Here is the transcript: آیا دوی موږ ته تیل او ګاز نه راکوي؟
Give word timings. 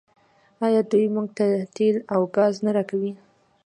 آیا 0.65 0.81
دوی 0.91 1.05
موږ 1.15 1.27
ته 1.37 1.45
تیل 1.75 1.95
او 2.13 2.21
ګاز 2.35 2.55
نه 2.65 2.71
راکوي؟ 2.77 3.13